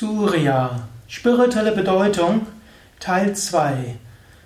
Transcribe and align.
Surya, 0.00 0.86
spirituelle 1.08 1.72
Bedeutung, 1.72 2.46
Teil 3.00 3.34
2. 3.34 3.96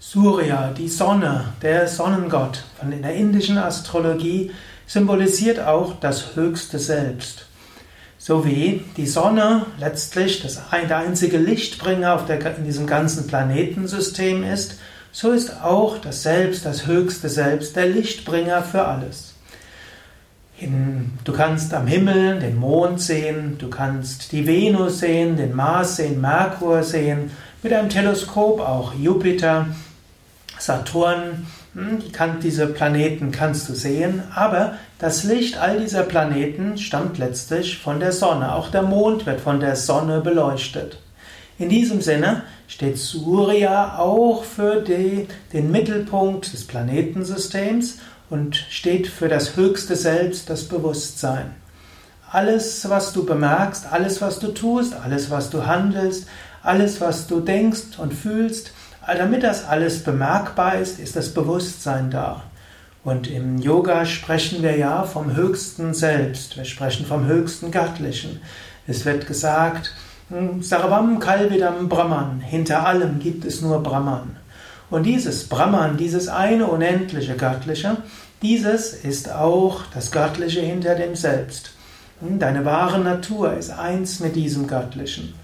Surya, 0.00 0.72
die 0.76 0.88
Sonne, 0.88 1.52
der 1.62 1.86
Sonnengott 1.86 2.64
von 2.76 2.90
in 2.90 3.02
der 3.02 3.14
indischen 3.14 3.56
Astrologie, 3.56 4.50
symbolisiert 4.88 5.60
auch 5.60 6.00
das 6.00 6.34
höchste 6.34 6.80
Selbst. 6.80 7.46
So 8.18 8.44
wie 8.44 8.82
die 8.96 9.06
Sonne 9.06 9.66
letztlich 9.78 10.42
das, 10.42 10.60
der 10.72 10.96
einzige 10.96 11.38
Lichtbringer 11.38 12.14
auf 12.14 12.26
der, 12.26 12.56
in 12.56 12.64
diesem 12.64 12.88
ganzen 12.88 13.28
Planetensystem 13.28 14.42
ist, 14.42 14.80
so 15.12 15.30
ist 15.30 15.62
auch 15.62 15.98
das 15.98 16.24
Selbst, 16.24 16.66
das 16.66 16.88
höchste 16.88 17.28
Selbst, 17.28 17.76
der 17.76 17.86
Lichtbringer 17.86 18.64
für 18.64 18.84
alles. 18.84 19.35
In, 20.58 21.12
du 21.24 21.32
kannst 21.32 21.74
am 21.74 21.86
Himmel 21.86 22.38
den 22.38 22.56
Mond 22.56 23.00
sehen, 23.00 23.58
du 23.58 23.68
kannst 23.68 24.32
die 24.32 24.46
Venus 24.46 25.00
sehen, 25.00 25.36
den 25.36 25.54
Mars 25.54 25.96
sehen, 25.96 26.20
Merkur 26.20 26.82
sehen, 26.82 27.30
mit 27.62 27.74
einem 27.74 27.90
Teleskop 27.90 28.60
auch 28.60 28.94
Jupiter, 28.94 29.66
Saturn, 30.58 31.46
hm, 31.74 31.98
diese 32.42 32.68
Planeten 32.68 33.32
kannst 33.32 33.68
du 33.68 33.74
sehen, 33.74 34.22
aber 34.34 34.76
das 34.98 35.24
Licht 35.24 35.58
all 35.58 35.80
dieser 35.80 36.04
Planeten 36.04 36.78
stammt 36.78 37.18
letztlich 37.18 37.76
von 37.76 38.00
der 38.00 38.12
Sonne. 38.12 38.54
Auch 38.54 38.70
der 38.70 38.80
Mond 38.82 39.26
wird 39.26 39.42
von 39.42 39.60
der 39.60 39.76
Sonne 39.76 40.22
beleuchtet. 40.22 40.98
In 41.58 41.68
diesem 41.68 42.00
Sinne 42.00 42.44
steht 42.66 42.96
Surya 42.96 43.98
auch 43.98 44.44
für 44.44 44.80
die, 44.80 45.28
den 45.52 45.70
Mittelpunkt 45.70 46.50
des 46.52 46.66
Planetensystems 46.66 47.98
und 48.30 48.56
steht 48.56 49.06
für 49.06 49.28
das 49.28 49.56
höchste 49.56 49.96
Selbst, 49.96 50.50
das 50.50 50.64
Bewusstsein. 50.64 51.54
Alles, 52.30 52.88
was 52.88 53.12
du 53.12 53.24
bemerkst, 53.24 53.86
alles, 53.90 54.20
was 54.20 54.38
du 54.38 54.48
tust, 54.48 54.94
alles, 54.94 55.30
was 55.30 55.50
du 55.50 55.64
handelst, 55.66 56.26
alles, 56.62 57.00
was 57.00 57.26
du 57.28 57.40
denkst 57.40 57.98
und 57.98 58.12
fühlst, 58.12 58.72
damit 59.06 59.44
das 59.44 59.64
alles 59.64 60.02
bemerkbar 60.02 60.76
ist, 60.76 60.98
ist 60.98 61.14
das 61.14 61.32
Bewusstsein 61.32 62.10
da. 62.10 62.42
Und 63.04 63.30
im 63.30 63.58
Yoga 63.58 64.04
sprechen 64.04 64.64
wir 64.64 64.76
ja 64.76 65.04
vom 65.04 65.36
höchsten 65.36 65.94
Selbst, 65.94 66.56
wir 66.56 66.64
sprechen 66.64 67.06
vom 67.06 67.26
höchsten 67.26 67.70
Göttlichen. 67.70 68.40
Es 68.88 69.04
wird 69.04 69.28
gesagt, 69.28 69.92
hm, 70.28 70.60
Sarvam 70.60 71.20
Kalvidam 71.20 71.88
Brahman, 71.88 72.40
hinter 72.40 72.84
allem 72.84 73.20
gibt 73.20 73.44
es 73.44 73.62
nur 73.62 73.80
Brahman. 73.80 74.36
Und 74.88 75.02
dieses 75.02 75.48
Brahman, 75.48 75.96
dieses 75.96 76.28
eine 76.28 76.66
unendliche 76.66 77.34
Göttliche, 77.34 77.96
dieses 78.42 78.92
ist 78.92 79.32
auch 79.32 79.82
das 79.92 80.12
Göttliche 80.12 80.60
hinter 80.60 80.94
dem 80.94 81.16
Selbst. 81.16 81.72
Deine 82.20 82.64
wahre 82.64 83.00
Natur 83.00 83.54
ist 83.54 83.70
eins 83.70 84.20
mit 84.20 84.36
diesem 84.36 84.66
Göttlichen. 84.68 85.34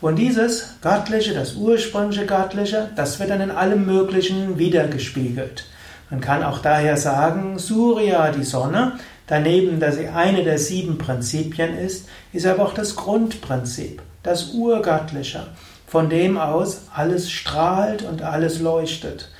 Und 0.00 0.16
dieses 0.16 0.74
Göttliche, 0.82 1.32
das 1.32 1.54
ursprüngliche 1.54 2.26
Göttliche, 2.26 2.90
das 2.96 3.18
wird 3.18 3.30
dann 3.30 3.40
in 3.40 3.50
allem 3.50 3.86
Möglichen 3.86 4.58
wiedergespiegelt. 4.58 5.66
Man 6.10 6.20
kann 6.20 6.42
auch 6.42 6.58
daher 6.58 6.96
sagen, 6.96 7.58
Surya, 7.58 8.30
die 8.32 8.44
Sonne, 8.44 8.98
daneben, 9.26 9.78
dass 9.78 9.96
sie 9.96 10.08
eine 10.08 10.42
der 10.42 10.58
sieben 10.58 10.98
Prinzipien 10.98 11.76
ist, 11.78 12.08
ist 12.32 12.46
aber 12.46 12.64
auch 12.64 12.74
das 12.74 12.96
Grundprinzip, 12.96 14.02
das 14.22 14.54
Urgöttliche 14.54 15.46
von 15.88 16.10
dem 16.10 16.36
aus 16.38 16.82
alles 16.94 17.30
strahlt 17.30 18.02
und 18.02 18.22
alles 18.22 18.60
leuchtet. 18.60 19.30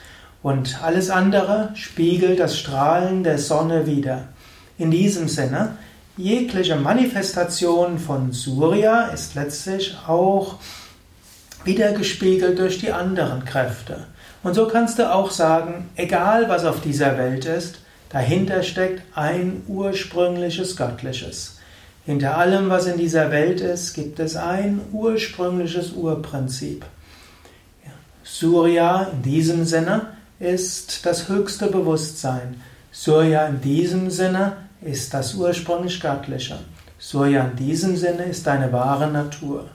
Und 0.42 0.82
alles 0.82 1.10
andere 1.10 1.70
spiegelt 1.74 2.40
das 2.40 2.58
Strahlen 2.58 3.22
der 3.22 3.38
Sonne 3.38 3.86
wider. 3.86 4.28
In 4.78 4.90
diesem 4.90 5.28
Sinne, 5.28 5.76
jegliche 6.16 6.76
Manifestation 6.76 7.98
von 7.98 8.32
Surya 8.32 9.08
ist 9.08 9.34
letztlich 9.34 9.96
auch 10.06 10.56
wiedergespiegelt 11.64 12.58
durch 12.58 12.78
die 12.78 12.92
anderen 12.92 13.44
Kräfte. 13.44 14.06
Und 14.42 14.54
so 14.54 14.68
kannst 14.68 14.98
du 14.98 15.12
auch 15.12 15.30
sagen, 15.30 15.90
egal 15.96 16.48
was 16.48 16.64
auf 16.64 16.80
dieser 16.80 17.18
Welt 17.18 17.44
ist, 17.44 17.80
dahinter 18.08 18.62
steckt 18.62 19.02
ein 19.14 19.62
ursprüngliches 19.66 20.76
Göttliches. 20.76 21.57
Hinter 22.08 22.38
allem, 22.38 22.70
was 22.70 22.86
in 22.86 22.96
dieser 22.96 23.30
Welt 23.30 23.60
ist, 23.60 23.92
gibt 23.92 24.18
es 24.18 24.34
ein 24.34 24.80
ursprüngliches 24.92 25.92
Urprinzip. 25.92 26.86
Surya 28.24 29.08
in 29.12 29.20
diesem 29.20 29.66
Sinne 29.66 30.06
ist 30.40 31.04
das 31.04 31.28
höchste 31.28 31.66
Bewusstsein. 31.66 32.62
Surya 32.92 33.48
in 33.48 33.60
diesem 33.60 34.08
Sinne 34.08 34.56
ist 34.80 35.12
das 35.12 35.34
ursprünglich 35.34 36.00
Göttliche. 36.00 36.58
Surya 36.98 37.44
in 37.44 37.56
diesem 37.56 37.94
Sinne 37.94 38.22
ist 38.22 38.46
deine 38.46 38.72
wahre 38.72 39.08
Natur. 39.08 39.66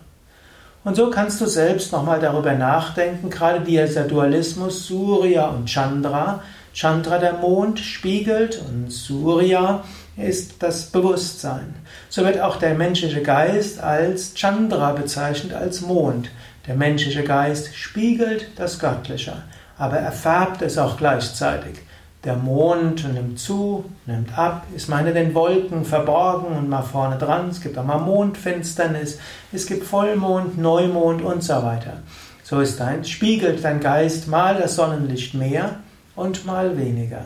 Und 0.83 0.95
so 0.95 1.11
kannst 1.11 1.39
du 1.39 1.45
selbst 1.45 1.91
nochmal 1.91 2.19
darüber 2.19 2.53
nachdenken, 2.53 3.29
gerade 3.29 3.59
dieser 3.59 4.05
Dualismus 4.05 4.87
Surya 4.87 5.49
und 5.49 5.69
Chandra. 5.69 6.41
Chandra 6.73 7.19
der 7.19 7.33
Mond 7.33 7.79
spiegelt 7.79 8.59
und 8.67 8.91
Surya 8.91 9.83
ist 10.17 10.61
das 10.61 10.85
Bewusstsein. 10.85 11.75
So 12.09 12.23
wird 12.23 12.39
auch 12.39 12.57
der 12.57 12.75
menschliche 12.75 13.21
Geist 13.21 13.81
als 13.81 14.33
Chandra 14.35 14.91
bezeichnet, 14.91 15.53
als 15.53 15.81
Mond. 15.81 16.29
Der 16.67 16.75
menschliche 16.75 17.23
Geist 17.23 17.75
spiegelt 17.75 18.51
das 18.55 18.79
Göttliche, 18.79 19.43
aber 19.77 19.97
er 19.97 20.11
färbt 20.11 20.61
es 20.61 20.77
auch 20.77 20.97
gleichzeitig. 20.97 21.79
Der 22.23 22.37
Mond 22.37 23.11
nimmt 23.13 23.37
zu, 23.37 23.83
nimmt 24.05 24.37
ab, 24.37 24.65
ist 24.73 24.87
meine 24.87 25.13
den 25.13 25.33
Wolken 25.33 25.83
verborgen 25.83 26.55
und 26.55 26.69
mal 26.69 26.83
vorne 26.83 27.17
dran. 27.17 27.49
Es 27.49 27.59
gibt 27.59 27.77
auch 27.77 27.83
mal 27.83 27.97
Mondfinsternis, 27.97 29.19
es 29.51 29.65
gibt 29.65 29.85
Vollmond, 29.85 30.57
Neumond 30.57 31.21
und 31.21 31.43
so 31.43 31.55
weiter. 31.55 31.97
So 32.43 32.61
ist 32.61 32.79
dein, 32.79 33.03
spiegelt 33.03 33.63
dein 33.65 33.81
Geist 33.81 34.29
mal 34.29 34.55
das 34.55 34.75
Sonnenlicht 34.75 35.33
mehr 35.33 35.79
und 36.15 36.45
mal 36.45 36.77
weniger. 36.77 37.25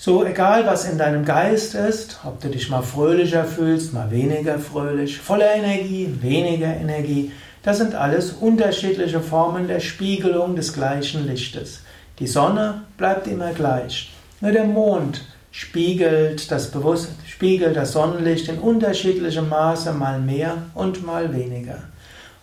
So 0.00 0.24
egal 0.24 0.64
was 0.64 0.88
in 0.88 0.96
deinem 0.96 1.24
Geist 1.24 1.74
ist, 1.74 2.20
ob 2.24 2.40
du 2.40 2.48
dich 2.48 2.70
mal 2.70 2.82
fröhlicher 2.82 3.44
fühlst, 3.44 3.92
mal 3.92 4.12
weniger 4.12 4.60
fröhlich, 4.60 5.18
voller 5.18 5.52
Energie, 5.52 6.08
weniger 6.20 6.68
Energie, 6.68 7.32
das 7.64 7.78
sind 7.78 7.96
alles 7.96 8.30
unterschiedliche 8.30 9.18
Formen 9.18 9.66
der 9.66 9.80
Spiegelung 9.80 10.54
des 10.54 10.72
gleichen 10.72 11.26
Lichtes. 11.26 11.80
Die 12.20 12.28
Sonne 12.28 12.82
bleibt 12.96 13.26
immer 13.26 13.52
gleich. 13.52 14.12
Nur 14.40 14.52
der 14.52 14.66
Mond 14.66 15.24
spiegelt 15.50 16.48
das 16.52 16.70
Bewusst 16.70 17.10
spiegelt 17.26 17.74
das 17.74 17.90
Sonnenlicht 17.90 18.48
in 18.48 18.60
unterschiedlichem 18.60 19.48
Maße, 19.48 19.92
mal 19.92 20.20
mehr 20.20 20.58
und 20.74 21.04
mal 21.04 21.34
weniger. 21.34 21.78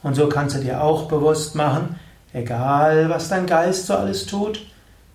Und 0.04 0.16
so 0.16 0.28
kannst 0.28 0.58
du 0.58 0.60
dir 0.60 0.84
auch 0.84 1.08
bewusst 1.08 1.56
machen, 1.56 1.98
egal 2.34 3.10
was 3.10 3.30
dein 3.30 3.46
Geist 3.46 3.88
so 3.88 3.94
alles 3.94 4.26
tut, 4.26 4.62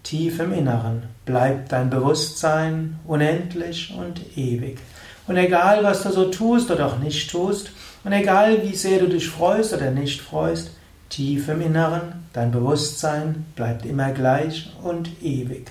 Tief 0.03 0.41
im 0.41 0.53
Inneren 0.53 1.03
bleibt 1.25 1.73
dein 1.73 1.91
Bewusstsein 1.91 2.99
unendlich 3.07 3.95
und 3.97 4.21
ewig. 4.37 4.79
Und 5.27 5.37
egal, 5.37 5.85
was 5.85 6.03
du 6.03 6.11
so 6.11 6.25
tust 6.31 6.71
oder 6.71 6.87
auch 6.87 6.99
nicht 6.99 7.31
tust, 7.31 7.71
und 8.03 8.13
egal, 8.13 8.63
wie 8.63 8.75
sehr 8.75 8.99
du 8.99 9.09
dich 9.09 9.29
freust 9.29 9.75
oder 9.75 9.91
nicht 9.91 10.21
freust, 10.21 10.71
tief 11.11 11.49
im 11.49 11.61
Inneren, 11.61 12.27
dein 12.33 12.51
Bewusstsein 12.51 13.45
bleibt 13.55 13.85
immer 13.85 14.13
gleich 14.13 14.73
und 14.83 15.23
ewig. 15.23 15.71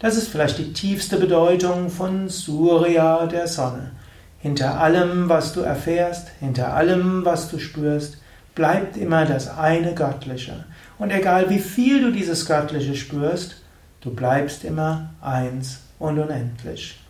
Das 0.00 0.16
ist 0.16 0.28
vielleicht 0.28 0.58
die 0.58 0.72
tiefste 0.72 1.16
Bedeutung 1.16 1.88
von 1.88 2.28
Surya, 2.28 3.26
der 3.26 3.46
Sonne. 3.46 3.92
Hinter 4.40 4.80
allem, 4.80 5.28
was 5.28 5.52
du 5.52 5.60
erfährst, 5.60 6.28
hinter 6.40 6.74
allem, 6.74 7.24
was 7.24 7.48
du 7.48 7.60
spürst, 7.60 8.18
bleibt 8.56 8.96
immer 8.96 9.24
das 9.24 9.48
eine 9.56 9.94
Göttliche. 9.94 10.64
Und 11.02 11.10
egal 11.10 11.50
wie 11.50 11.58
viel 11.58 12.00
du 12.00 12.12
dieses 12.12 12.46
Göttliche 12.46 12.94
spürst, 12.94 13.56
du 14.02 14.14
bleibst 14.14 14.62
immer 14.62 15.10
eins 15.20 15.80
und 15.98 16.16
unendlich. 16.16 17.00